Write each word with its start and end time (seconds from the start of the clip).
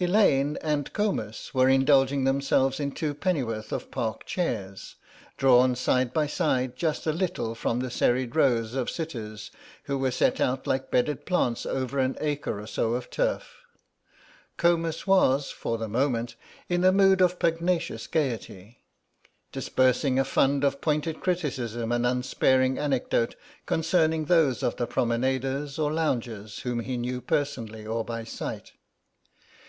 Elaine 0.00 0.56
and 0.62 0.92
Comus 0.92 1.54
were 1.54 1.68
indulging 1.68 2.24
themselves 2.24 2.80
in 2.80 2.90
two 2.90 3.14
pennyworths 3.14 3.70
of 3.70 3.92
Park 3.92 4.24
chair, 4.24 4.74
drawn 5.36 5.74
aside 5.74 6.74
just 6.74 7.06
a 7.06 7.12
little 7.12 7.54
from 7.54 7.78
the 7.78 7.88
serried 7.88 8.34
rows 8.34 8.74
of 8.74 8.90
sitters 8.90 9.52
who 9.84 9.96
were 9.96 10.10
set 10.10 10.40
out 10.40 10.66
like 10.66 10.90
bedded 10.90 11.24
plants 11.24 11.64
over 11.64 12.00
an 12.00 12.16
acre 12.20 12.58
or 12.60 12.66
so 12.66 12.94
of 12.94 13.10
turf. 13.10 13.58
Comus 14.56 15.06
was, 15.06 15.52
for 15.52 15.78
the 15.78 15.86
moment, 15.86 16.34
in 16.68 16.82
a 16.82 16.90
mood 16.90 17.20
of 17.20 17.38
pugnacious 17.38 18.08
gaiety, 18.08 18.80
disbursing 19.52 20.18
a 20.18 20.24
fund 20.24 20.64
of 20.64 20.80
pointed 20.80 21.20
criticism 21.20 21.92
and 21.92 22.04
unsparing 22.04 22.76
anecdote 22.76 23.36
concerning 23.66 24.24
those 24.24 24.64
of 24.64 24.74
the 24.78 24.86
promenaders 24.88 25.78
or 25.78 25.92
loungers 25.92 26.58
whom 26.62 26.80
he 26.80 26.96
knew 26.96 27.20
personally 27.20 27.86
or 27.86 28.04
by 28.04 28.24
sight. 28.24 28.72